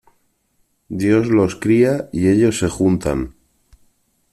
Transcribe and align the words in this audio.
Dios 0.89 1.27
los 1.27 1.55
cría 1.55 2.09
y 2.11 2.29
ellos 2.29 2.57
se 2.57 2.69
juntan. 2.69 3.35